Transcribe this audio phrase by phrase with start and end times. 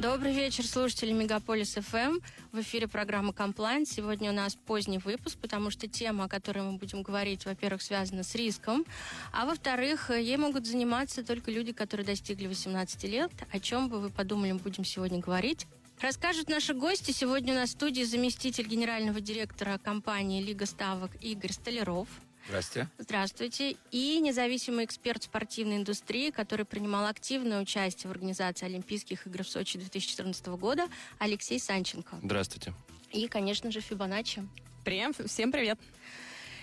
[0.00, 2.20] Добрый вечер, слушатели Мегаполис ФМ.
[2.52, 3.84] В эфире программа «Комплаенс».
[3.84, 8.22] Сегодня у нас поздний выпуск, потому что тема, о которой мы будем говорить, во-первых, связана
[8.22, 8.86] с риском,
[9.30, 13.30] а во-вторых, ей могут заниматься только люди, которые достигли 18 лет.
[13.52, 15.66] О чем бы вы подумали, мы будем сегодня говорить.
[16.00, 17.10] Расскажут наши гости.
[17.10, 22.08] Сегодня у нас в студии заместитель генерального директора компании «Лига ставок» Игорь Столяров.
[22.46, 22.88] Здравствуйте.
[22.98, 23.76] Здравствуйте.
[23.90, 29.78] И независимый эксперт спортивной индустрии, который принимал активное участие в организации Олимпийских игр в Сочи
[29.78, 32.18] 2014 года, Алексей Санченко.
[32.22, 32.74] Здравствуйте.
[33.12, 34.46] И, конечно же, Фибоначчи.
[34.84, 35.78] Привет, всем привет.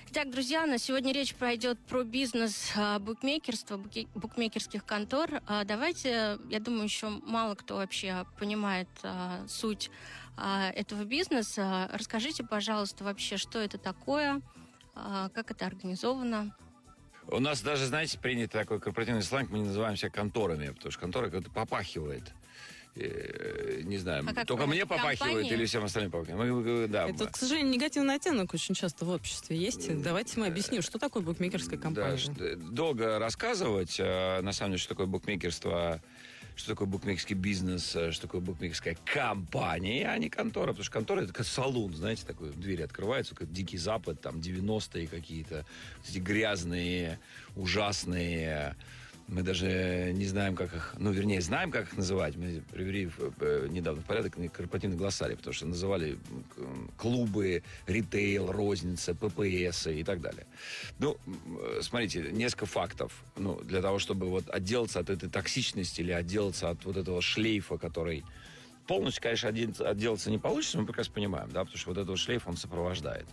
[0.09, 3.77] Итак, друзья, на сегодня речь пойдет про бизнес а, букмекерства,
[4.15, 5.41] букмекерских контор.
[5.45, 9.91] А, давайте, я думаю, еще мало кто вообще понимает а, суть
[10.75, 11.89] этого бизнеса.
[11.91, 14.41] Расскажите, пожалуйста, вообще, что это такое,
[15.33, 16.55] как это организовано.
[17.29, 21.01] У нас даже, знаете, принят такой корпоративный сленг, мы не называем себя конторами, потому что
[21.01, 22.33] контора как-то попахивает.
[22.99, 25.53] Э, не знаю, а только мне попахивает компании?
[25.53, 26.51] или всем остальным попахивает.
[26.51, 27.07] Мы, да.
[27.07, 30.01] Это, к сожалению, негативный оттенок очень часто в обществе есть.
[30.01, 32.19] Давайте мы объясним, что такое букмекерская компания.
[32.35, 36.01] Да, долго рассказывать, а, на самом деле, что такое букмекерство,
[36.57, 40.69] что такое букмекерский бизнес, а, что такое букмекерская компания, а не контора.
[40.69, 45.07] Потому что контора это как салон, знаете, такой двери открываются, как Дикий Запад, там 90-е
[45.07, 45.65] какие-то,
[46.09, 47.19] эти грязные,
[47.55, 48.75] ужасные
[49.27, 52.37] мы даже не знаем, как их, ну, вернее, знаем, как их называть.
[52.37, 53.09] Мы привели
[53.41, 56.17] э, недавно в порядок корпоративный глоссарий, потому что называли
[56.95, 60.45] клубы, ритейл, розница, ППС и так далее.
[60.99, 63.11] Ну, э, смотрите, несколько фактов.
[63.35, 67.77] Ну, для того, чтобы вот отделаться от этой токсичности или отделаться от вот этого шлейфа,
[67.77, 68.23] который
[68.87, 72.55] полностью, конечно, отделаться не получится, мы прекрасно понимаем, да, потому что вот этот шлейф, он
[72.55, 73.25] сопровождает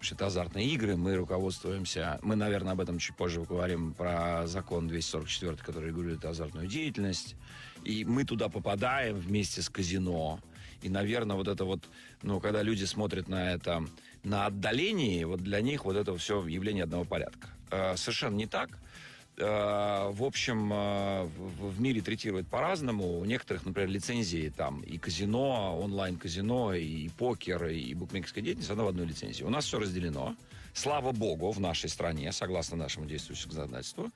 [0.00, 5.56] это азартные игры, мы руководствуемся, мы, наверное, об этом чуть позже поговорим, про закон 244,
[5.56, 7.34] который регулирует азартную деятельность,
[7.84, 10.40] и мы туда попадаем вместе с казино,
[10.82, 11.84] и, наверное, вот это вот,
[12.22, 13.84] ну, когда люди смотрят на это
[14.22, 17.48] на отдалении, вот для них вот это все явление одного порядка.
[17.70, 18.70] Э, совершенно не так.
[19.38, 23.18] Э, в общем, э, в мире третируют по-разному.
[23.18, 28.88] У некоторых, например, лицензии там и казино, онлайн-казино, и покер, и букмекерская деятельность, она в
[28.88, 29.44] одной лицензии.
[29.44, 30.34] У нас все разделено.
[30.72, 34.10] Слава богу, в нашей стране, согласно нашему действующему законодательству.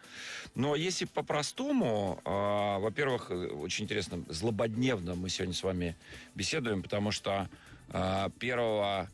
[0.54, 5.96] Но если по-простому, э, во-первых, очень интересно, злободневно мы сегодня с вами
[6.34, 7.48] беседуем, потому что
[7.92, 9.08] 1 а,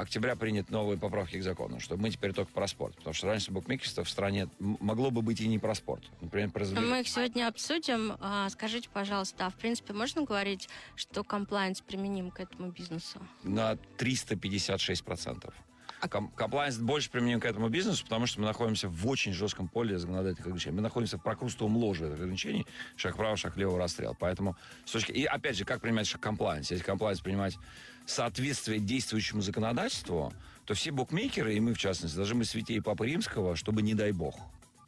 [0.00, 2.96] октября принят новые поправки к закону, что мы теперь только про спорт.
[2.96, 6.02] Потому что раньше букмекерство в стране могло бы быть и не про спорт.
[6.20, 6.64] Например, про.
[6.64, 8.16] Мы их сегодня обсудим.
[8.20, 13.20] А, скажите, пожалуйста, а в принципе можно говорить, что комплайнс применим к этому бизнесу?
[13.42, 15.54] На 356 процентов.
[16.00, 19.98] А комплайнс больше применим к этому бизнесу, потому что мы находимся в очень жестком поле
[19.98, 20.76] законодательных ограничений.
[20.76, 22.66] Мы находимся в прокрустовом ложе этих ограничений.
[22.96, 24.16] Шаг вправо, шаг влево, расстрел.
[24.18, 24.56] Поэтому,
[24.86, 25.12] с точки...
[25.12, 26.70] и опять же, как принимать комплайнс?
[26.70, 27.58] Если комплайнс принимать
[28.06, 30.32] соответствие действующему законодательству,
[30.64, 34.12] то все букмекеры, и мы в частности, должны быть святей Папы Римского, чтобы не дай
[34.12, 34.38] бог.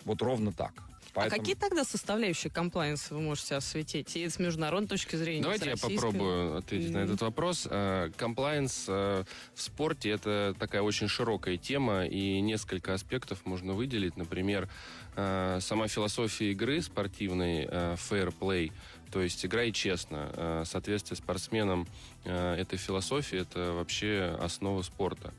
[0.05, 0.73] Вот ровно так.
[1.15, 1.37] Поэтому...
[1.37, 4.17] А какие тогда составляющие комплайенса вы можете осветить?
[4.17, 6.93] И с международной точки зрения, Давайте я попробую ответить mm.
[6.93, 7.69] на этот вопрос.
[8.17, 9.25] Комплайенс э,
[9.55, 14.17] в спорте– это такая очень широкая тема, и несколько аспектов можно выделить.
[14.17, 14.69] Например,
[15.17, 18.73] э, сама философия игры спортивной, э, fair play,
[19.11, 20.65] то есть играй честно.
[20.65, 21.87] Соответствие спортсменам
[22.25, 25.35] этой философии– это вообще основа спорта.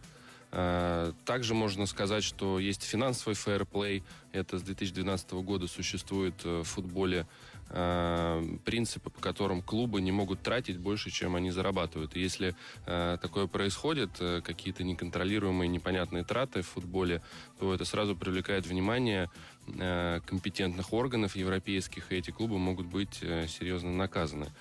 [0.55, 4.03] Э, также можно сказать, что есть финансовый фэрплей.
[4.31, 7.25] Это с 2012 года существует э, в футболе
[7.71, 12.15] э, принципы, по которым клубы не могут тратить больше, чем они зарабатывают.
[12.15, 12.55] И если
[12.85, 14.11] такое происходит,
[14.43, 17.23] какие-то неконтролируемые непонятные траты в футболе,
[17.59, 19.31] то это сразу привлекает внимание
[19.65, 24.51] компетентных органов европейских, и эти клубы могут быть серьезно наказаны.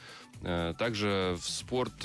[0.42, 2.04] Также в спорт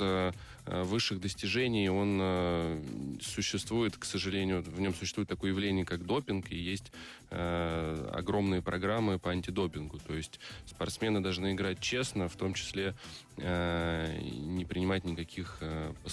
[0.70, 2.82] Э, высших достижений, он э,
[3.22, 6.92] существует, к сожалению, в нем существует такое явление, как допинг, и есть
[7.30, 9.98] э, огромные программы по антидопингу.
[9.98, 12.94] То есть спортсмены должны играть честно, в том числе
[13.36, 15.60] не принимать никаких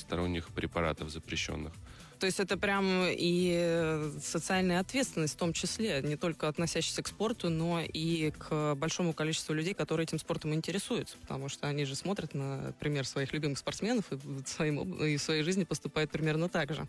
[0.05, 1.73] посторонних препаратов запрещенных.
[2.19, 7.49] То есть это прям и социальная ответственность в том числе, не только относящаяся к спорту,
[7.49, 12.33] но и к большому количеству людей, которые этим спортом интересуются, потому что они же смотрят
[12.33, 16.73] на пример своих любимых спортсменов и в, своем, и в своей жизни поступают примерно так
[16.73, 16.87] же.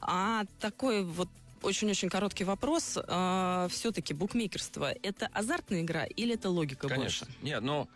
[0.00, 1.28] А такой вот
[1.60, 2.96] очень-очень короткий вопрос.
[3.06, 7.26] А, все-таки букмекерство– это азартная игра или это логика Конечно.
[7.26, 7.42] больше?
[7.42, 7.88] Нет, ну,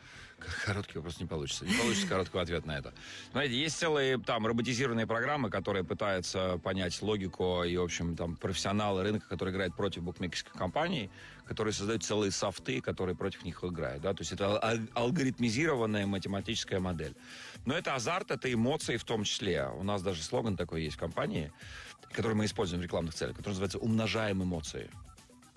[0.64, 1.64] Короткий вопрос не получится.
[1.64, 2.92] Не получится короткого ответа на это.
[3.30, 9.02] Смотрите, есть целые там роботизированные программы, которые пытаются понять логику и, в общем, там профессионалы
[9.02, 11.10] рынка, которые играют против букмекерских компаний,
[11.46, 14.02] которые создают целые софты, которые против них играют.
[14.02, 14.14] Да?
[14.14, 14.58] То есть это
[14.94, 17.14] алгоритмизированная математическая модель.
[17.64, 19.68] Но это азарт, это эмоции в том числе.
[19.68, 21.52] У нас даже слоган такой есть в компании,
[22.12, 24.90] который мы используем в рекламных целях, который называется «Умножаем эмоции».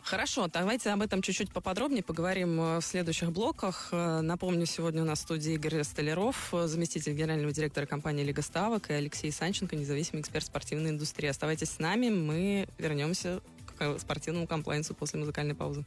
[0.06, 3.90] Хорошо, давайте об этом чуть-чуть поподробнее поговорим э, в следующих блоках.
[3.92, 8.44] Э, напомню, сегодня у нас в студии Игорь Столяров, э, заместитель генерального директора компании «Лига
[8.44, 11.28] ставок», и Алексей Санченко, независимый эксперт спортивной индустрии.
[11.28, 13.42] Оставайтесь с нами, мы вернемся
[13.80, 15.84] к спортивному комплайнсу после музыкальной паузы.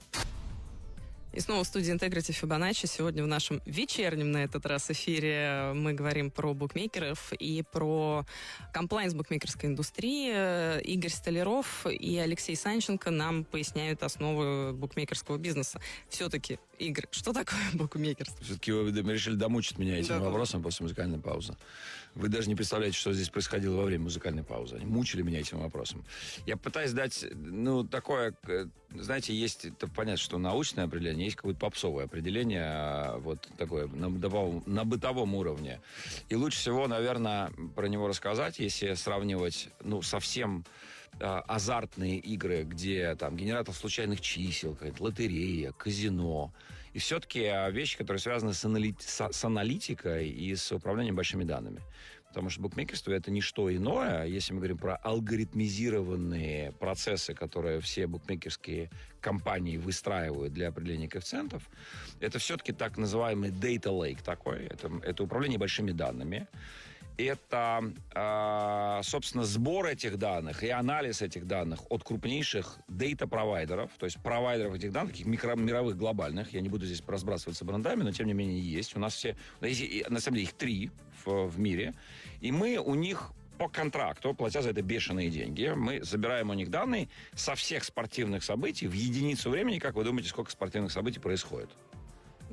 [1.39, 2.89] И снова в студии Integrity Fibonacci.
[2.89, 8.27] Сегодня в нашем вечернем, на этот раз, эфире мы говорим про букмекеров и про
[8.75, 10.81] комплайнс букмекерской индустрии.
[10.81, 15.81] Игорь Столяров и Алексей Санченко нам поясняют основы букмекерского бизнеса.
[16.09, 18.43] Все-таки, Игорь, что такое букмекерство?
[18.45, 21.57] Все-таки вы решили домучить меня этим да, вопросом после музыкальной паузы.
[22.15, 24.77] Вы даже не представляете, что здесь происходило во время музыкальной паузы.
[24.77, 26.05] Они мучили меня этим вопросом.
[26.47, 28.35] Я пытаюсь дать, ну, такое,
[28.95, 34.11] знаете, есть, это понятно, что научное определение, есть какое-то попсовое определение, а, вот такое, на
[34.11, 35.81] бытовом, на бытовом уровне.
[36.29, 40.65] И лучше всего, наверное, про него рассказать, если сравнивать, ну, совсем
[41.21, 46.53] а, азартные игры, где там генератор случайных чисел, какая-то лотерея, казино.
[46.93, 48.95] И все-таки а, вещи, которые связаны с, анали...
[49.01, 51.81] с аналитикой и с управлением большими данными.
[52.29, 58.07] Потому что букмекерство это не что иное, если мы говорим про алгоритмизированные процессы, которые все
[58.07, 58.91] букмекерские
[59.21, 61.69] компании выстраивают для определения коэффициентов,
[62.21, 66.47] это все-таки так называемый data lake такой, это, это управление большими данными
[67.19, 74.23] это, а, собственно, сбор этих данных и анализ этих данных от крупнейших дейта-провайдеров, то есть
[74.23, 76.55] провайдеров этих данных, таких микро, мировых, глобальных.
[76.55, 78.97] Я не буду здесь разбрасываться брендами, но тем не менее есть.
[78.97, 80.91] У нас все, на самом деле их три
[81.25, 81.95] в, в мире,
[82.41, 86.71] и мы у них по контракту, платя за это бешеные деньги, мы забираем у них
[86.71, 89.81] данные со всех спортивных событий в единицу времени.
[89.81, 91.71] Как вы думаете, сколько спортивных событий происходит?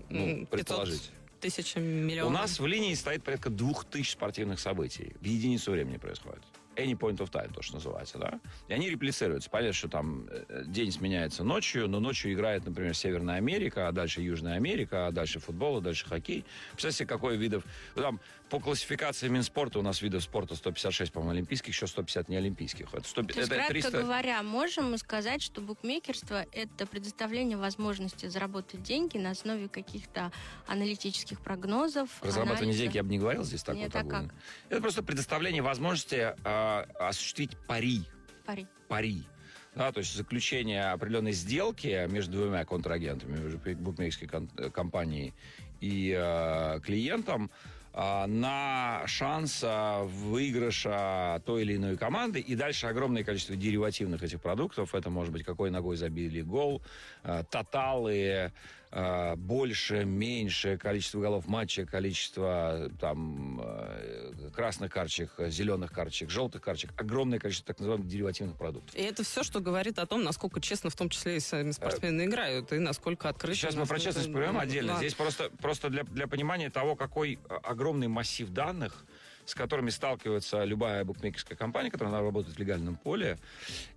[0.10, 1.12] Ну, предположить
[1.46, 2.32] тысячам миллионов.
[2.32, 5.16] У нас в линии стоит порядка двух тысяч спортивных событий.
[5.22, 6.42] В единицу времени происходит
[6.76, 8.40] any point of time, то, что называется, да.
[8.68, 9.50] И они реплицируются.
[9.50, 14.22] Понятно, что там э, день сменяется ночью, но ночью играет, например, Северная Америка, а дальше
[14.22, 16.46] Южная Америка, а дальше футбол, а дальше хоккей.
[16.72, 17.64] Представьте, какой видов...
[17.96, 18.20] Там
[18.50, 22.94] по классификации Минспорта у нас видов спорта 156, по-моему, олимпийских, еще 150 неолимпийских.
[22.94, 24.02] Это 100, То есть, это кратко 300...
[24.02, 30.32] говоря, можем мы сказать, что букмекерство– это предоставление возможности заработать деньги на основе каких-то
[30.68, 34.04] аналитических прогнозов, Разрабатывание денег я бы не говорил здесь так Нет, вот.
[34.04, 34.36] А как?
[34.70, 38.04] Это просто предоставление возможности э, осуществить пари.
[38.46, 38.68] Пари.
[38.88, 39.24] Пари.
[39.74, 44.30] Да, то есть заключение определенной сделки между двумя контрагентами, между букмекерской
[44.72, 45.34] компанией
[45.82, 47.52] и э, клиентом,
[47.96, 52.40] на шанс а, выигрыша той или иной команды.
[52.40, 54.94] И дальше огромное количество деривативных этих продуктов.
[54.94, 56.82] Это может быть какой ногой забили гол,
[57.50, 58.52] тоталы, э,
[59.36, 67.40] больше, меньше количество голов матча, количество там э, красных карточек, зеленых карточек, желтых карточек, огромное
[67.40, 68.96] количество так называемых деривативных продуктов.
[68.96, 72.22] И это все, что говорит о том, насколько честно в том числе и сами спортсмены
[72.22, 73.58] э, играют, и насколько открыто.
[73.58, 74.94] Сейчас мы про честность поговорим отдельно.
[74.94, 75.00] Да.
[75.00, 79.06] Здесь просто, просто для, для понимания того, какой огромный массив данных
[79.46, 83.38] с которыми сталкивается любая букмекерская компания, которая работает в легальном поле,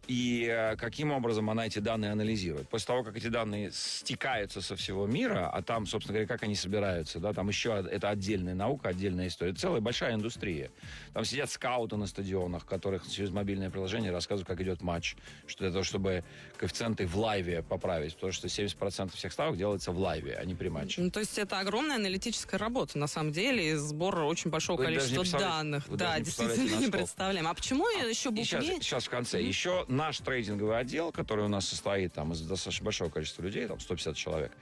[0.08, 2.66] и э, каким образом она эти данные анализирует.
[2.70, 6.54] После того, как эти данные стекаются со всего мира, а там, собственно говоря, как они
[6.54, 10.70] собираются, да, там еще это отдельная наука, отдельная история, целая большая индустрия.
[11.12, 15.14] Там сидят скауты на стадионах, которых через мобильное приложение рассказывают, как идет матч,
[15.46, 16.24] что для того, чтобы
[16.56, 20.68] коэффициенты в лайве поправить, потому что 70% всех ставок делается в лайве, а не при
[20.68, 21.02] матче.
[21.02, 24.84] Ну, то есть это огромная аналитическая работа, на самом деле, и сбор очень большого Вы
[24.84, 25.84] количества данных.
[25.90, 27.46] да, действительно не представляем.
[27.46, 28.44] А почему а, еще букве?
[28.44, 29.42] Сейчас, сейчас в конце.
[29.42, 33.78] Еще наш трейдинговый отдел, который у нас состоит там из достаточно большого количества людей, там
[33.80, 34.52] 150 человек,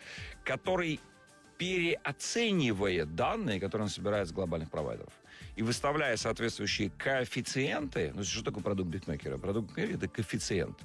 [0.45, 0.99] который
[1.59, 5.12] переоценивает данные, которые он собирает с глобальных провайдеров.
[5.55, 9.38] И выставляя соответствующие коэффициенты, ну, что такое продукт битмейкера?
[9.38, 10.76] Продукт битмейкера– это коэффициент.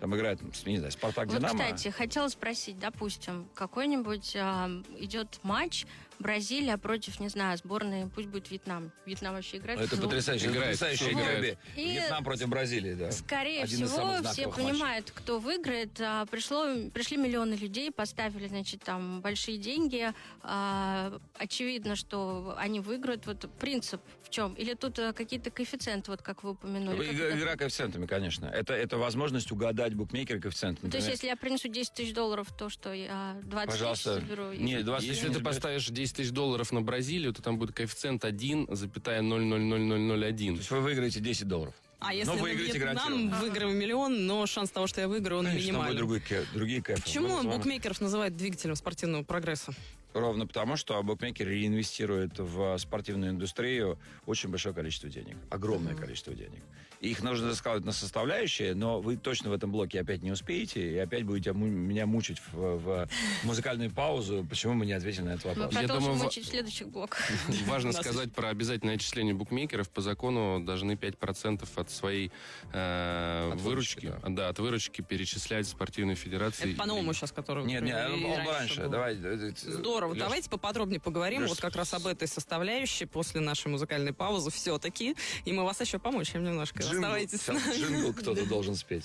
[0.00, 1.58] Там играет, не знаю, Спартак, вот, Динамо.
[1.58, 5.84] кстати, хотела спросить, допустим, какой-нибудь э, идет матч,
[6.20, 8.92] Бразилия против, не знаю, сборной, пусть будет Вьетнам.
[9.06, 9.80] Вьетнам вообще играет.
[9.80, 10.78] Это потрясающе играет.
[10.78, 11.58] Потрясающе играет.
[11.76, 13.10] И Вьетнам против Бразилии, да.
[13.10, 15.98] Скорее Один всего, все понимают, кто выиграет.
[15.98, 20.12] А, пришло, пришли миллионы людей, поставили, значит, там большие деньги.
[20.42, 23.26] А, очевидно, что они выиграют.
[23.26, 24.52] Вот принцип в чем?
[24.54, 27.12] Или тут а, какие-то коэффициенты, вот как вы упомянули?
[27.12, 28.44] Игра, игра коэффициентами, конечно.
[28.44, 30.90] Это, это возможность угадать букмекера коэффициентами.
[30.90, 34.16] То есть, если я принесу 10 тысяч долларов, то что я 20 Пожалуйста.
[34.16, 34.52] тысяч соберу?
[34.52, 38.24] Нет, 20 Если ты поставишь 10 10 тысяч долларов на Бразилию, то там будет коэффициент
[38.24, 40.52] 1,0000001.
[40.52, 41.74] То есть вы выиграете 10 долларов.
[42.00, 45.46] А если Но на выиграете Вьетнам выиграю миллион, но шанс того, что я выиграю, он
[45.46, 45.96] Конечно, минимальный.
[45.96, 46.22] другой
[46.54, 47.02] другие кайфы.
[47.02, 49.74] Почему вами- букмекеров называют двигателем спортивного прогресса?
[50.14, 55.36] Ровно потому, что букмекер реинвестирует в спортивную индустрию очень большое количество денег.
[55.50, 56.62] Огромное количество денег.
[57.00, 60.98] Их нужно раскладывать на составляющие, но вы точно в этом блоке опять не успеете, и
[60.98, 63.08] опять будете меня мучить в, в
[63.42, 65.72] музыкальную паузу, почему мы не ответили на этот Мы вопрос.
[65.72, 67.26] Я продолжим думаю, мучить в следующих блоках.
[67.66, 69.88] Важно сказать про обязательное отчисление букмекеров.
[69.88, 72.30] По закону должны 5% от своей
[72.74, 74.48] э, От выручки, выручки, да.
[74.50, 76.72] от выручки перечислять спортивной федерации.
[76.72, 77.64] Это по-новому сейчас, который...
[77.64, 78.88] Нет, нет, он, он раньше.
[78.88, 79.16] Давай,
[79.56, 80.12] Здорово.
[80.12, 84.50] Лёш, Давайте поподробнее поговорим Лёш, вот как раз об этой составляющей после нашей музыкальной паузы
[84.50, 85.16] все-таки.
[85.46, 86.89] И мы вас еще помучаем немножко.
[86.90, 87.76] Джингл- Оставайтесь с сейчас нами.
[87.78, 89.04] джингл кто-то должен спеть.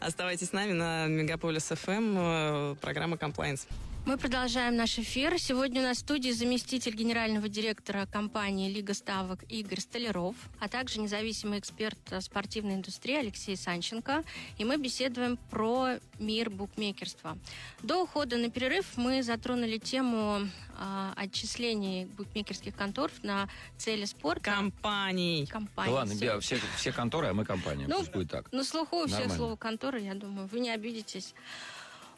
[0.00, 3.66] Оставайтесь с нами на Мегаполис ФМ, э, программа «Комплаенс».
[4.06, 5.36] Мы продолжаем наш эфир.
[5.36, 11.00] Сегодня у нас в студии заместитель генерального директора компании «Лига ставок» Игорь Столяров, а также
[11.00, 14.22] независимый эксперт э, спортивной индустрии Алексей Санченко.
[14.58, 17.36] И мы беседуем про мир букмекерства.
[17.82, 20.48] До ухода на перерыв мы затронули тему
[20.78, 24.52] а, отчислений букмекерских контор на цели спорта.
[24.52, 25.46] Компаний.
[25.46, 25.90] компаний.
[25.90, 26.20] Да ладно, Всё.
[26.20, 27.86] Беа, все, все конторы, а мы компания.
[27.88, 28.52] Ну, Пусть будет так.
[28.52, 29.34] На слуху Нормально.
[29.34, 31.34] слово конторы, я думаю, вы не обидитесь.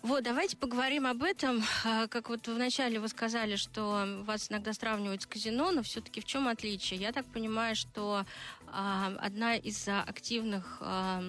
[0.02, 1.62] Вот, давайте поговорим об этом.
[1.84, 6.24] А, Как вот вначале вы сказали, что вас иногда сравнивают с казино, но все-таки в
[6.24, 7.00] чем отличие?
[7.00, 8.24] Я так понимаю, что
[8.68, 11.24] а, одна из активных а,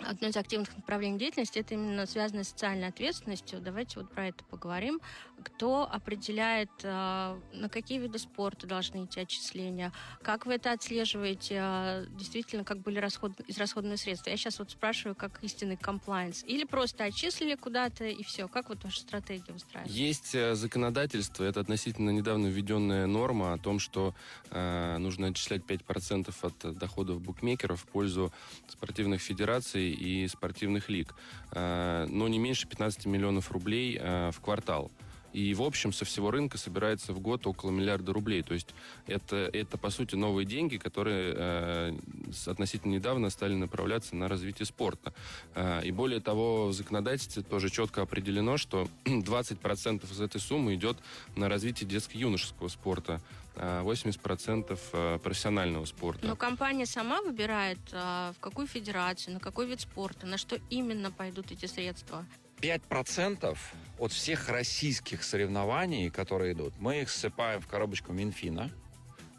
[0.00, 3.60] Одно из активных направлений деятельности это именно связано с социальной ответственностью.
[3.60, 5.00] Давайте вот про это поговорим.
[5.42, 9.92] Кто определяет, а, на какие виды спорта должны идти отчисления?
[10.22, 11.58] Как вы это отслеживаете?
[11.60, 13.32] а, Действительно, как были расход...
[13.46, 14.30] израсходные средства?
[14.30, 16.44] Я сейчас вот спрашиваю, как истинный комплайнс.
[16.44, 18.48] Или просто отчислили куда-то и все?
[18.48, 19.92] Как вот ваша стратегия устраивает?
[19.92, 24.14] Есть э, законодательство, это относительно недавно введенная норма о том, что
[24.50, 28.32] э, нужно отчислять 5% от э, доходов букмекеров в пользу
[28.68, 31.14] спортивных федераций и спортивных лиг,
[31.52, 34.90] э, но не меньше 15 миллионов рублей э, в квартал.
[35.38, 38.42] И в общем со всего рынка собирается в год около миллиарда рублей.
[38.42, 38.74] То есть
[39.06, 41.98] это, это по сути новые деньги, которые э,
[42.46, 45.14] относительно недавно стали направляться на развитие спорта.
[45.54, 50.96] Э, и более того, в законодательстве тоже четко определено, что 20% из этой суммы идет
[51.36, 53.20] на развитие детско-юношеского спорта,
[53.54, 56.26] а 80% э, профессионального спорта.
[56.26, 61.12] Но компания сама выбирает, а, в какую федерацию, на какой вид спорта, на что именно
[61.12, 62.26] пойдут эти средства.
[62.60, 63.56] 5%
[63.98, 68.70] от всех российских соревнований, которые идут, мы их ссыпаем в коробочку Минфина.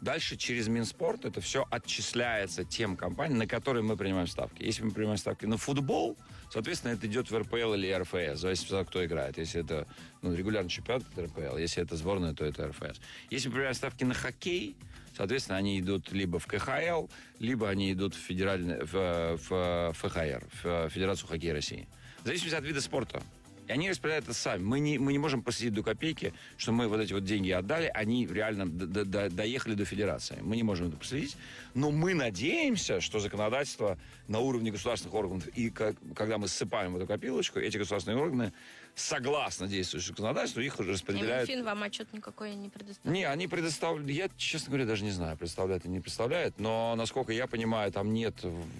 [0.00, 4.62] Дальше через Минспорт это все отчисляется тем компаниям, на которые мы принимаем ставки.
[4.62, 6.16] Если мы принимаем ставки на футбол,
[6.50, 9.36] соответственно, это идет в РПЛ или РФС, в зависимости от кто играет.
[9.36, 9.86] Если это
[10.22, 11.58] ну, регулярный чемпионат, это РПЛ.
[11.58, 12.98] Если это сборная, то это РФС.
[13.28, 14.74] Если мы принимаем ставки на хоккей,
[15.14, 17.08] соответственно, они идут либо в КХЛ,
[17.38, 21.86] либо они идут в, федеральный, в, в ФХР, в Федерацию хоккея России.
[22.22, 23.22] В зависимости от вида спорта.
[23.66, 24.62] И они распределяют это сами.
[24.62, 27.90] Мы не, мы не можем посидеть до копейки, что мы вот эти вот деньги отдали,
[27.94, 30.38] они реально д- д- д- доехали до федерации.
[30.42, 31.36] Мы не можем это проследить.
[31.74, 33.96] Но мы надеемся, что законодательство
[34.26, 38.52] на уровне государственных органов, и как- когда мы ссыпаем в эту копилочку, эти государственные органы,
[38.94, 41.48] согласно действующему законодательству, их уже И распределяют.
[41.48, 43.12] Минфин вам отчет никакой не предоставит.
[43.16, 47.32] Не, они предоставляют, я, честно говоря, даже не знаю, представляют или не представляют, но, насколько
[47.32, 48.34] я понимаю, там нет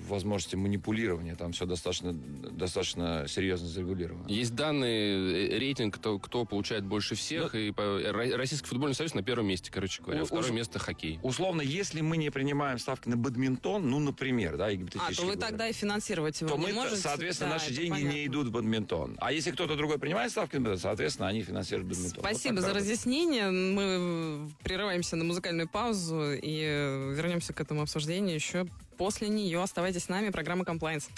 [0.09, 4.27] возможности манипулирования, там все достаточно, достаточно серьезно зарегулировано.
[4.29, 9.15] Есть данные, э, рейтинг, кто, кто получает больше всех, и по- Ро- Российский футбольный союз
[9.15, 10.23] на первом месте, короче говоря.
[10.23, 11.19] У- Второе место хоккей.
[11.23, 14.77] Условно, если мы не принимаем ставки на бадминтон, ну, например, да, А, то
[15.23, 16.97] вы говоря, тогда и финансировать его то не мы, можете.
[16.97, 18.13] соответственно, Да, наши деньги понятно.
[18.15, 19.17] не идут в бадминтон.
[19.21, 22.23] А если кто-то другой принимает ставки на бадминтон, соответственно, они финансируют бадминтон.
[22.23, 22.91] Вот Спасибо так за работает.
[22.91, 23.51] разъяснение.
[23.51, 29.63] Мы прерываемся на музыкальную паузу и э, вернемся к этому обсуждению еще после нее.
[29.63, 30.31] Оставайтесь с нами.
[30.31, 31.09] Программа «Комплаенс».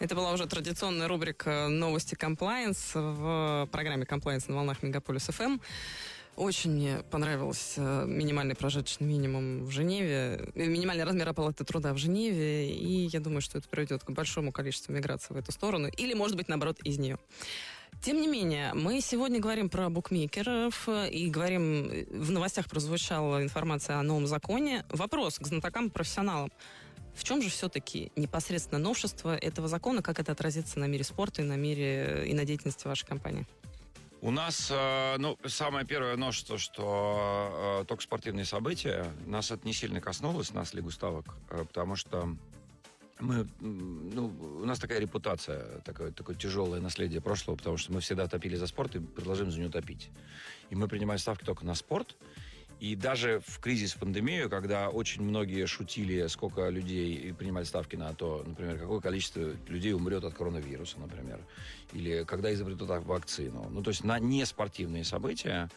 [0.00, 5.58] Это была уже традиционная рубрика «Новости комплаенс» в программе «Комплаенс» на волнах Мегаполис ФМ.
[6.36, 11.98] Очень мне понравился э, минимальный прожиточный минимум в Женеве, э, минимальный размер оплаты труда в
[11.98, 16.12] Женеве, и я думаю, что это приведет к большому количеству миграции в эту сторону, или,
[16.12, 17.18] может быть, наоборот, из нее.
[18.02, 23.98] Тем не менее, мы сегодня говорим про букмекеров э, и говорим, в новостях прозвучала информация
[23.98, 24.84] о новом законе.
[24.88, 26.50] Вопрос к знатокам и профессионалам.
[27.14, 31.44] В чем же все-таки непосредственно новшество этого закона, как это отразится на мире спорта и
[31.44, 33.46] на мире и на деятельности вашей компании?
[34.24, 39.04] У нас, э, ну, самое первое новшество, что э, только спортивные события.
[39.26, 42.34] Нас это не сильно коснулось, нас Лигу ставок, э, потому что
[43.20, 48.26] мы, ну, у нас такая репутация, такое, такое тяжелое наследие прошлого, потому что мы всегда
[48.26, 50.08] топили за спорт и продолжаем за него топить.
[50.70, 52.16] И мы принимаем ставки только на спорт.
[52.84, 58.44] И даже в кризис, пандемию, когда очень многие шутили, сколько людей принимали ставки на то,
[58.46, 61.40] например, какое количество людей умрет от коронавируса, например,
[61.94, 63.70] или когда изобретут вакцину.
[63.70, 65.70] Ну, то есть на неспортивные события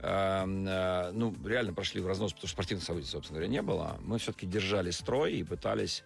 [0.00, 3.98] ну, реально прошли в разнос, потому что спортивных событий, собственно говоря, не было.
[4.02, 6.04] Мы все-таки держали строй и пытались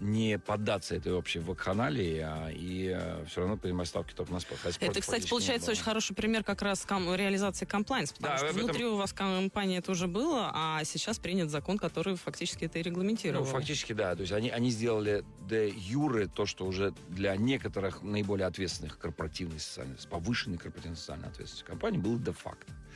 [0.00, 4.60] не поддаться этой общей вакханалии, а, и э, все равно принимать ставки только на спорт.
[4.60, 8.46] спорт это, кстати, получается очень хороший пример как раз ком- реализации комплайнс, потому да, что
[8.46, 8.60] этом...
[8.60, 12.82] внутри у вас компании это уже было, а сейчас принят закон, который фактически это и
[12.82, 13.44] регламентировал.
[13.44, 14.14] Ну, фактически, да.
[14.14, 19.60] То есть они, они сделали де юры то, что уже для некоторых наиболее ответственных корпоративных
[19.60, 22.72] социальных, с повышенной корпоративной социальной ответственностью компаний было де-факто.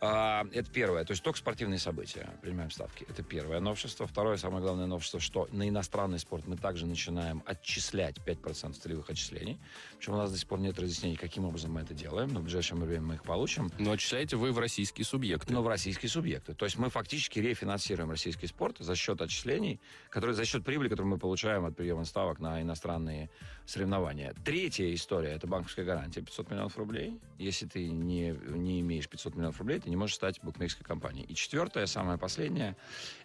[0.00, 1.04] А, это первое.
[1.04, 3.06] То есть только спортивные события принимаем ставки.
[3.08, 4.06] Это первое новшество.
[4.06, 9.58] Второе, самое главное новшество, что на иностранный спорт мы также начинаем отчислять 5% целевых отчислений.
[9.98, 12.42] Причем у нас до сих пор нет разъяснений, каким образом мы это делаем, но в
[12.42, 13.70] ближайшее время мы их получим.
[13.78, 15.52] Но отчисляете вы в российские субъекты.
[15.52, 16.54] Но в российские субъекты.
[16.54, 21.12] То есть мы фактически рефинансируем российский спорт за счет отчислений, которые, за счет прибыли, которую
[21.12, 23.30] мы получаем от приема ставок на иностранные
[23.64, 24.34] соревнования.
[24.44, 27.18] Третья история– это банковская гарантия 500 миллионов рублей.
[27.38, 31.24] Если ты не, не имеешь 500 миллионов рублей, ты не можешь стать букмекерской компанией.
[31.26, 32.74] И четвертое, самое последнее,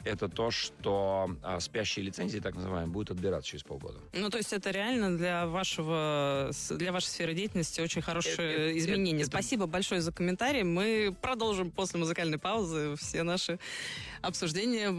[0.03, 3.97] это то, что а, спящие лицензии, так называемые, будут отбираться через полгода.
[4.13, 9.23] Ну, то есть это реально для вашего, для вашей сферы деятельности очень хорошее это, изменение.
[9.23, 9.71] Это, Спасибо это...
[9.71, 10.61] большое за комментарий.
[10.61, 13.57] Мы продолжим после музыкальной паузы все наши
[14.21, 14.91] обсуждения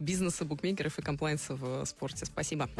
[0.00, 2.24] бизнеса букмекеров и комплайнса в спорте.
[2.24, 2.70] Спасибо.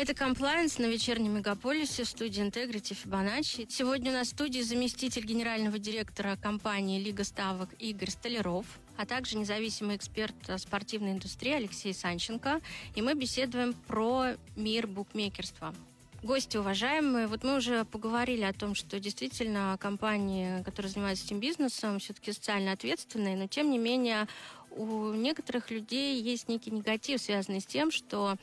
[0.00, 3.66] Это комплайенс на вечернем мегаполисе в студии Integrity Fibonacci.
[3.68, 8.64] Сегодня у нас в студии заместитель генерального директора компании «Лига ставок» Игорь Столяров,
[8.96, 12.62] а также независимый эксперт спортивной индустрии Алексей Санченко.
[12.94, 15.74] И мы беседуем про мир букмекерства.
[16.22, 21.98] Гости уважаемые, вот мы уже поговорили о том, что действительно компании, которые занимаются этим бизнесом,
[21.98, 24.28] все-таки социально ответственные, но тем не менее
[24.70, 28.36] у некоторых людей есть некий негатив, связанный с тем, что,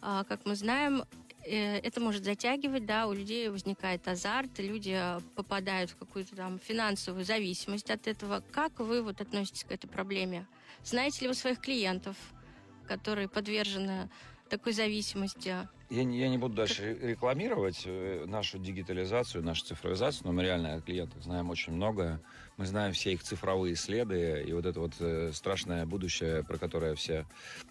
[0.00, 1.02] а, как мы знаем,
[1.44, 4.96] э, это может затягивать, да, у людей возникает азарт, люди
[5.34, 8.44] попадают в какую-то там финансовую зависимость от этого.
[8.52, 10.46] Как вы вот относитесь к этой проблеме?
[10.84, 12.16] Знаете ли вы своих клиентов,
[12.86, 14.08] которые подвержены
[14.48, 15.68] такой зависимости?
[15.94, 20.74] Я не, я не буду дальше рекламировать э, нашу дигитализацию, нашу цифровизацию, но мы реально
[20.74, 22.20] от клиентов знаем очень многое.
[22.56, 26.96] Мы знаем все их цифровые следы, и вот это вот э, страшное будущее, про которое
[26.96, 27.26] все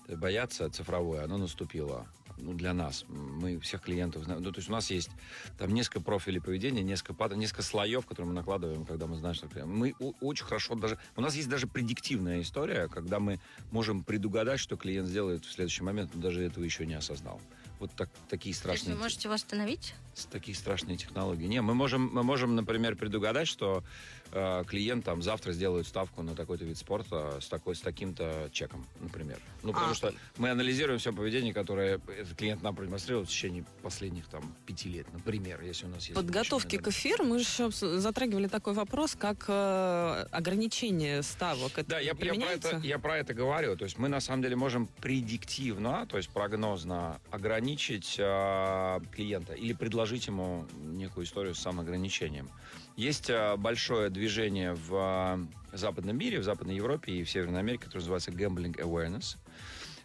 [0.07, 2.07] боятся, цифровое, оно наступило
[2.38, 3.03] ну, для нас.
[3.09, 4.41] Мы всех клиентов знаем.
[4.41, 5.09] Ну, то есть у нас есть
[5.57, 9.95] там несколько профилей поведения, несколько, несколько слоев, которые мы накладываем, когда мы знаем, что мы
[10.21, 10.97] очень хорошо даже...
[11.17, 15.83] У нас есть даже предиктивная история, когда мы можем предугадать, что клиент сделает в следующий
[15.83, 17.41] момент, но даже этого еще не осознал
[17.84, 18.80] вот так, такие страшные...
[18.80, 19.93] То есть вы можете его остановить?
[20.32, 21.45] Такие страшные технологии.
[21.47, 23.84] Не, мы можем, мы можем, например, предугадать, что
[24.32, 28.86] э, клиент там завтра сделает ставку на такой-то вид спорта с, такой, с таким-то чеком,
[28.99, 29.39] например.
[29.63, 29.95] Ну, потому а.
[29.95, 34.89] что мы анализируем все поведение, которое этот клиент нам продемонстрировал в течение последних там пяти
[34.89, 36.13] лет, например, если у нас есть...
[36.13, 41.71] Подготовки к эфиру мы же затрагивали такой вопрос, как э, ограничение ставок.
[41.78, 43.76] Это да, я, я, про это, я про это говорю.
[43.76, 49.73] То есть мы на самом деле можем предиктивно, то есть прогнозно ограничить э, клиента или
[49.73, 52.50] предложить ему некую историю с самоограничением.
[52.96, 57.86] Есть э, большое движение в э, западном мире, в Западной Европе и в Северной Америке,
[57.86, 59.38] которое называется Gambling Awareness.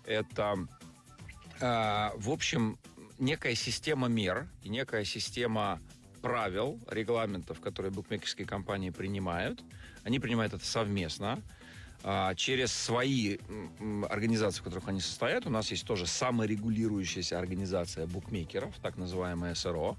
[0.05, 0.67] Это,
[1.61, 2.79] э, в общем,
[3.19, 5.81] некая система мер и некая система
[6.23, 9.63] правил, регламентов, которые букмекерские компании принимают.
[10.05, 11.43] Они принимают это совместно.
[12.05, 13.39] А, через свои
[14.09, 15.47] организации, в которых они состоят.
[15.47, 19.97] У нас есть тоже саморегулирующаяся организация букмекеров, так называемая СРО.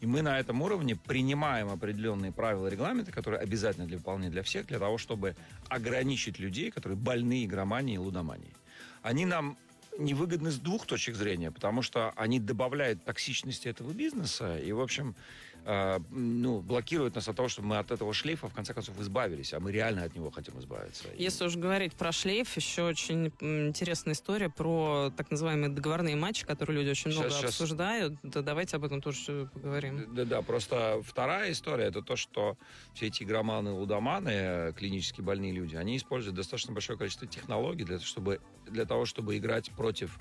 [0.00, 4.44] И мы на этом уровне принимаем определенные правила и регламенты, которые обязательны для выполнения для
[4.44, 5.34] всех, для того, чтобы
[5.68, 8.54] ограничить людей, которые больны игроманией и лудоманией.
[9.02, 9.58] Они нам
[9.98, 15.16] невыгодны с двух точек зрения, потому что они добавляют токсичности этого бизнеса и, в общем,
[15.64, 19.60] ну, блокируют нас от того, чтобы мы от этого шлейфа, в конце концов, избавились, а
[19.60, 21.04] мы реально от него хотим избавиться.
[21.16, 26.78] Если уж говорить про шлейф, еще очень интересная история про так называемые договорные матчи, которые
[26.78, 28.14] люди очень много сейчас, обсуждают.
[28.22, 30.14] Да, давайте об этом тоже поговорим.
[30.14, 32.56] Да-да, просто вторая история, это то, что
[32.94, 38.06] все эти игроманы, лудоманы, клинически больные люди, они используют достаточно большое количество технологий для того,
[38.06, 40.18] чтобы, для того, чтобы играть против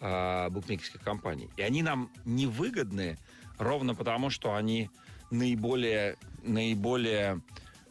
[0.00, 1.50] э, букмекерских компаний.
[1.56, 3.18] И они нам невыгодны
[3.58, 4.90] ровно потому, что они
[5.30, 7.40] наиболее, наиболее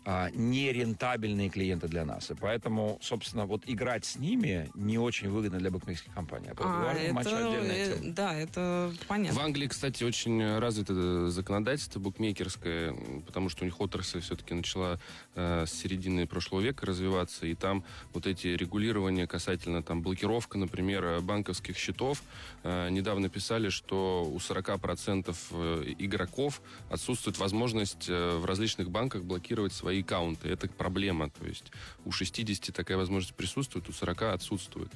[0.09, 2.31] а, нерентабельные клиенты для нас.
[2.31, 6.47] И поэтому, собственно, вот играть с ними не очень выгодно для букмекерских компаний.
[6.57, 9.37] А, а это, матч э, да, это понятно.
[9.37, 14.97] В Англии, кстати, очень развито законодательство букмекерское, потому что у них отрасль все-таки начала
[15.35, 21.19] э, с середины прошлого века развиваться, и там вот эти регулирования касательно там блокировка, например,
[21.19, 22.23] банковских счетов,
[22.63, 29.73] э, недавно писали, что у 40% э, игроков отсутствует возможность э, в различных банках блокировать
[29.73, 30.49] свои свои аккаунты.
[30.49, 31.29] Это проблема.
[31.29, 31.71] То есть
[32.05, 34.91] у 60 такая возможность присутствует, у 40 отсутствует.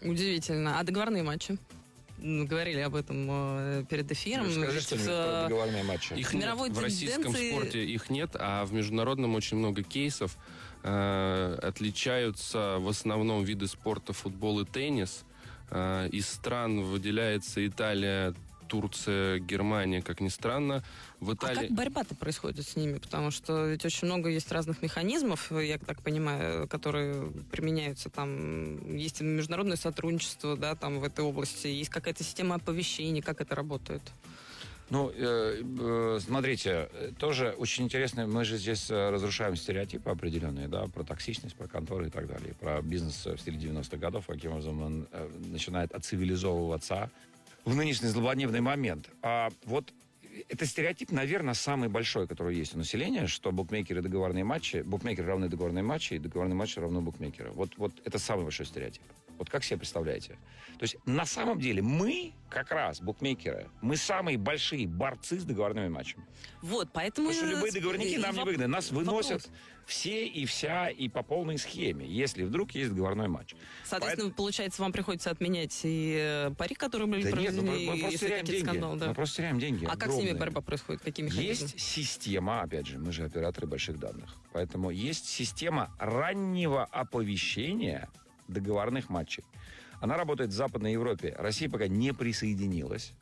[0.00, 0.78] Удивительно.
[0.78, 1.58] А договорные матчи?
[2.18, 4.50] Ну, говорили об этом э, перед эфиром.
[4.50, 6.14] Скажи что про договорные матчи.
[6.14, 10.36] Их нет, в российском спорте их нет, а в международном очень много кейсов.
[10.84, 15.24] Э, отличаются в основном виды спорта футбол и теннис.
[15.70, 18.34] Э, из стран выделяется Италия,
[18.72, 20.82] Турция, Германия, как ни странно.
[21.20, 21.58] В Италии...
[21.58, 22.96] А как борьба-то происходит с ними?
[22.96, 28.96] Потому что ведь очень много есть разных механизмов, я так понимаю, которые применяются там.
[28.96, 31.66] Есть международное сотрудничество, да, там в этой области.
[31.66, 34.00] Есть какая-то система оповещений, как это работает?
[34.88, 40.86] Ну, э, э, смотрите, тоже очень интересно, мы же здесь э, разрушаем стереотипы определенные, да,
[40.86, 44.82] про токсичность, про конторы и так далее, про бизнес в стиле 90-х годов, каким образом
[44.82, 45.08] он
[45.50, 47.10] начинает оцивилизовываться,
[47.64, 49.08] в нынешний злободневный момент.
[49.22, 49.92] А вот
[50.48, 55.48] это стереотип, наверное, самый большой, который есть у населения, что букмекеры договорные матчи, букмекеры равны
[55.48, 57.50] договорные матчи, и договорные матчи равны букмекеры.
[57.52, 59.02] Вот, вот это самый большой стереотип.
[59.42, 60.38] Вот как себе представляете?
[60.78, 65.88] То есть на самом деле мы, как раз, букмекеры, мы самые большие борцы с договорными
[65.88, 66.24] матчами.
[66.60, 67.30] Вот, поэтому...
[67.30, 68.68] Потому что любые договорники нам не выгодны.
[68.68, 69.50] Нас выносят
[69.84, 73.56] все и вся и по полной схеме, если вдруг есть договорной матч.
[73.82, 74.30] Соответственно, Поэтому...
[74.30, 78.18] получается, вам приходится отменять и э, пари, которые были да проведены, нет, мы, мы просто
[78.20, 78.62] теряем деньги.
[78.62, 79.08] Скандал, да.
[79.08, 79.84] Мы просто теряем деньги.
[79.86, 79.98] А огромные.
[79.98, 81.02] как с ними борьба происходит?
[81.02, 84.36] Какими Есть система, опять же, мы же операторы больших данных.
[84.52, 88.08] Поэтому есть система раннего оповещения
[88.48, 89.44] договорных матчей.
[90.00, 91.34] Она работает в Западной Европе.
[91.38, 93.12] Россия пока не присоединилась.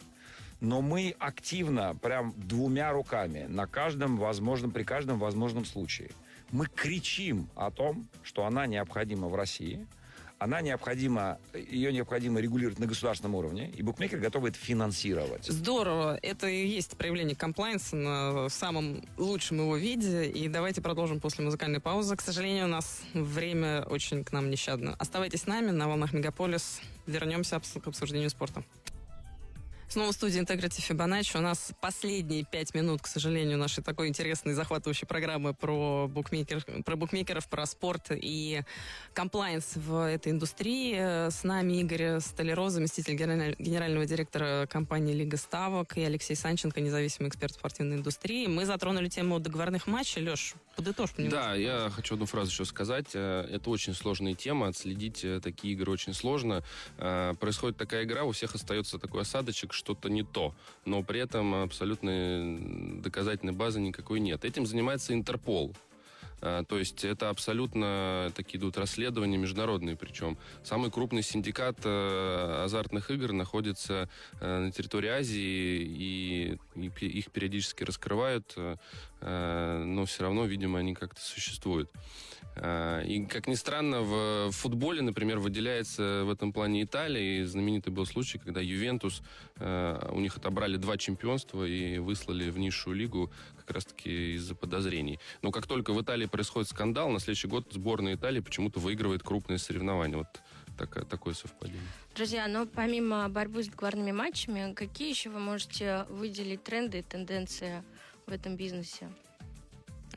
[0.61, 6.11] Но мы активно, прям двумя руками, на каждом возможном, при каждом возможном случае,
[6.51, 9.87] мы кричим о том, что она необходима в России–
[10.41, 15.45] она необходима, ее необходимо регулировать на государственном уровне, и букмекер готов это финансировать.
[15.47, 16.19] Здорово.
[16.23, 20.25] Это и есть проявление комплайнса на самом лучшем его виде.
[20.31, 22.17] И давайте продолжим после музыкальной паузы.
[22.17, 24.97] К сожалению, у нас время очень к нам нещадно.
[24.99, 26.81] Оставайтесь с нами на волнах Мегаполис.
[27.07, 28.65] Вернемся к обсуждению спорта.
[29.91, 31.37] Снова в студии Integrity Fibonacci.
[31.37, 36.95] У нас последние пять минут, к сожалению, нашей такой интересной, захватывающей программы про, букмекер, про
[36.95, 38.63] букмекеров, про спорт и
[39.15, 40.95] комплайенс в этой индустрии.
[41.29, 47.55] С нами Игорь Столяров, заместитель генерального директора компании «Лига ставок», и Алексей Санченко, независимый эксперт
[47.55, 48.47] спортивной индустрии.
[48.47, 50.23] Мы затронули тему договорных матчей.
[50.23, 51.37] Леш, подытожь немножко.
[51.37, 53.09] Да, я хочу одну фразу еще сказать.
[53.15, 54.69] Э, это очень сложная тема.
[54.69, 56.63] Отследить э, такие игры очень сложно.
[56.99, 60.55] Э, происходит такая игра, у всех остается такой осадочек, что-то не то.
[60.85, 64.45] Но при этом абсолютной доказательной базы никакой нет.
[64.45, 65.75] Этим занимается Интерпол.
[66.43, 73.11] А, то есть это абсолютно такие идут расследования международные, причем самый крупный синдикат э, азартных
[73.11, 74.09] игр находится
[74.41, 76.59] э, на территории Азии, и,
[77.01, 78.77] их периодически раскрывают, э,
[79.21, 81.91] но все равно, видимо, они как-то существуют.
[82.57, 87.43] И, как ни странно, в футболе, например, выделяется в этом плане Италия.
[87.43, 89.23] И знаменитый был случай, когда Ювентус,
[89.61, 93.31] у них отобрали два чемпионства и выслали в низшую лигу
[93.71, 95.21] как раз-таки из-за подозрений.
[95.43, 99.59] Но как только в Италии происходит скандал, на следующий год сборная Италии почему-то выигрывает крупные
[99.61, 100.17] соревнования.
[100.17, 100.27] Вот
[100.77, 101.81] так, такое совпадение.
[102.17, 107.85] Друзья, но помимо борьбы с договорными матчами, какие еще вы можете выделить тренды и тенденции
[108.27, 109.09] в этом бизнесе?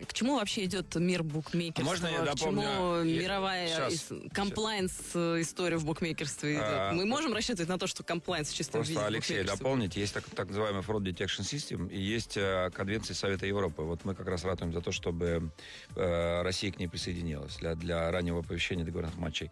[0.08, 1.84] К чему вообще идет мир букмекерства?
[1.84, 2.62] Можно я дополню?
[2.62, 3.22] К чему я...
[3.22, 3.90] мировая
[4.34, 6.64] комплайнс э, история в букмекерстве идет?
[6.64, 6.94] А...
[6.94, 9.96] Мы можем рассчитывать на то, что комплайнс в чистом Просто, виде Алексей, дополнить.
[9.96, 13.82] Есть так, так называемый Fraud Detection System и есть э, Конвенция Совета Европы.
[13.84, 15.52] Вот мы как раз ратуем за то, чтобы
[15.96, 19.52] э, Россия к ней присоединилась для, для раннего оповещения договорных матчей.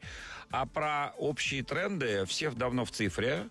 [0.49, 3.47] А про общие тренды всех давно в цифре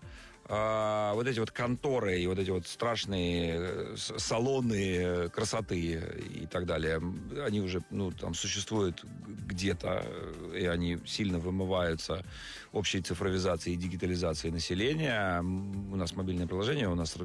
[0.53, 6.65] а, вот эти вот конторы и вот эти вот страшные э, салоны красоты и так
[6.65, 7.01] далее,
[7.45, 10.05] они уже, ну, там существуют где-то,
[10.53, 12.25] и они сильно вымываются
[12.73, 15.39] общей цифровизацией и дигитализацией населения.
[15.39, 17.15] У нас мобильное приложение, у нас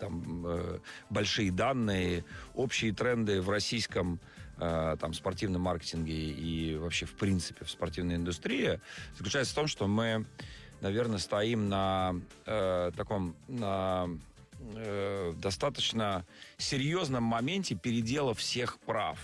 [0.00, 0.78] там э,
[1.10, 4.20] большие данные, общие тренды в российском
[4.56, 8.80] э, там, спортивном маркетинге и вообще, в принципе, в спортивной индустрии
[9.18, 10.24] заключается в том, что мы
[10.80, 12.14] наверное, стоим на
[12.46, 14.08] э, таком на
[14.74, 16.24] э, достаточно
[16.56, 19.18] серьезном моменте передела всех прав.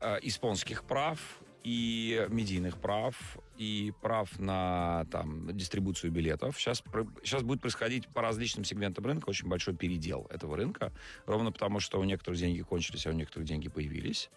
[0.00, 1.18] э, испанских прав,
[1.64, 3.16] и медийных прав,
[3.58, 6.58] и прав на там, дистрибуцию билетов.
[6.58, 6.82] Сейчас,
[7.22, 10.92] сейчас будет происходить по различным сегментам рынка очень большой передел этого рынка,
[11.26, 14.30] ровно потому, что у некоторых деньги кончились, а у некоторых деньги появились.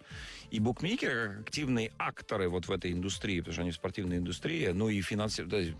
[0.50, 4.68] И букмекеры, как активные акторы вот в этой индустрии, потому что они в спортивной индустрии,
[4.68, 5.76] ну и финансирование...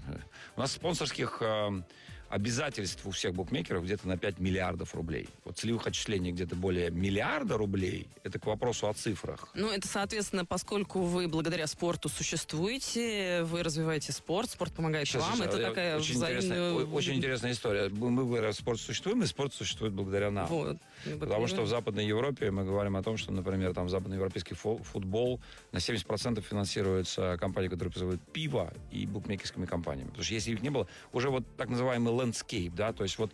[0.56, 1.82] У нас спонсорских э,
[2.31, 5.27] обязательств у всех букмекеров где-то на 5 миллиардов рублей.
[5.43, 8.07] Вот целевых отчислений где-то более миллиарда рублей.
[8.23, 9.49] Это к вопросу о цифрах.
[9.53, 15.35] Ну, это, соответственно, поскольку вы благодаря спорту существуете, вы развиваете спорт, спорт помогает сейчас, вам.
[15.35, 16.41] Сейчас, это такая очень, взаимная...
[16.41, 17.89] интересная, очень интересная история.
[17.89, 20.47] Мы благодаря спорт существуем, и спорт существует благодаря нам.
[20.47, 20.77] Вот.
[21.19, 25.41] Потому что в Западной Европе мы говорим о том, что, например, там западноевропейский футбол
[25.73, 30.09] на 70% финансируется компанией, которая производит пиво и букмекерскими компаниями.
[30.09, 33.31] Потому что если их не было, уже вот так называемый landscape, да, то есть вот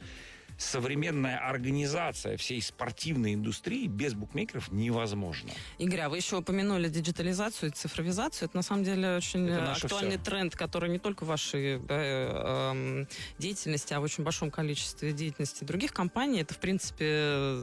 [0.58, 5.52] современная организация всей спортивной индустрии без букмекеров невозможно.
[5.78, 8.47] Игорь, а вы еще упомянули диджитализацию, цифровизацию.
[8.47, 10.26] Это на самом деле очень актуальный все.
[10.26, 13.06] тренд, который не только в вашей да, э,
[13.38, 16.41] деятельности, а в очень большом количестве деятельности других компаний.
[16.41, 17.60] Это, в принципе,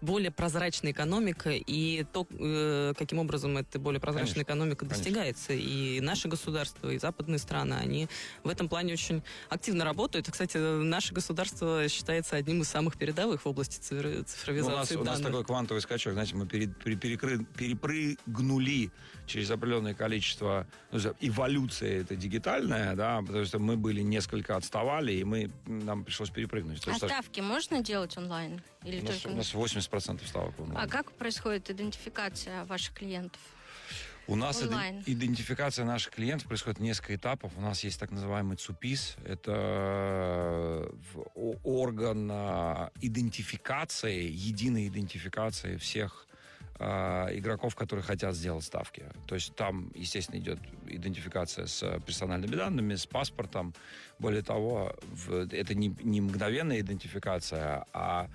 [0.00, 5.48] более прозрачная экономика и то, э, каким образом эта более прозрачная конечно, экономика достигается.
[5.48, 5.68] Конечно.
[5.68, 8.08] И наше государство, и западные страны, они
[8.44, 10.28] в этом плане очень активно работают.
[10.28, 15.16] И, кстати, наше государство считается одним из самых передовых в области цифровизации ну, у нас,
[15.16, 15.18] данных.
[15.18, 18.90] У нас такой квантовый скачок, знаете, мы перед, перекры, перепрыгнули
[19.26, 25.24] через определенное количество, ну, эволюция это дигитальная, да, потому что мы были несколько отставали, и
[25.24, 26.86] мы, нам пришлось перепрыгнуть.
[26.86, 28.60] А ставки можно делать онлайн?
[28.84, 29.34] Или у, нас, только...
[29.34, 29.87] у нас 80%
[30.26, 30.78] ставок онлайн.
[30.78, 33.40] А как происходит идентификация ваших клиентов?
[34.28, 35.02] У нас Онлайн.
[35.06, 37.50] идентификация наших клиентов происходит несколько этапов.
[37.56, 39.16] У нас есть так называемый ЦУПИС.
[39.24, 40.92] Это
[41.34, 46.26] э, орган э, идентификации, единой идентификации всех
[46.78, 49.06] э, игроков, которые хотят сделать ставки.
[49.26, 53.72] То есть там, естественно, идет идентификация с персональными данными, с паспортом.
[54.18, 54.94] Более того,
[55.52, 58.28] это не, не мгновенная идентификация, а,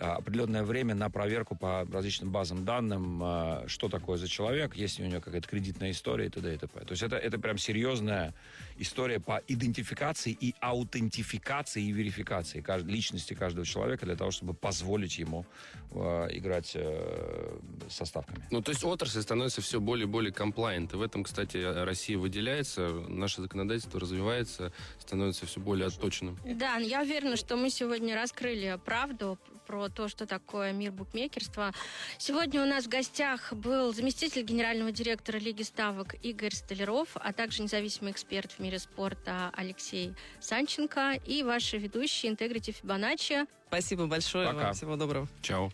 [0.00, 4.98] а определенное время на проверку по различным базам данным, э, что такое за человек, есть
[4.98, 6.54] ли у него какая-то кредитная история и т.д.
[6.54, 6.80] и т.п.
[6.84, 8.34] То есть это, это прям серьезная
[8.78, 15.18] история по идентификации и аутентификации и верификации каждой, личности каждого человека для того, чтобы позволить
[15.18, 15.46] ему
[15.92, 18.44] э, играть э, со ставками.
[18.50, 20.94] Ну, то есть отрасль становится все более и более комплайент.
[20.94, 26.38] И в этом, кстати, Россия выделяется, наше законодательство развивается, становится все более отточенным.
[26.44, 31.72] Да, я уверена, что мы сегодня раскрыли правду про то, что такое мир букмекерства.
[32.16, 37.62] Сегодня у нас в гостях был заместитель генерального директора Лиги ставок Игорь Столяров, а также
[37.62, 43.44] независимый эксперт в мире спорта Алексей Санченко и ваши ведущие Интегрити Фибоначчи.
[43.68, 44.46] Спасибо большое.
[44.46, 44.64] Пока.
[44.64, 45.28] Вам всего доброго.
[45.42, 45.70] Чао.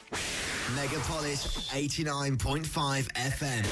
[0.77, 3.65] Megapolis 89.5 FM.